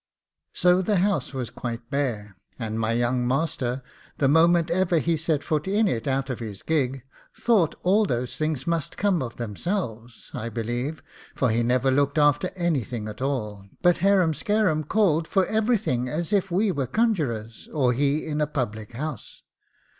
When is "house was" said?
0.95-1.51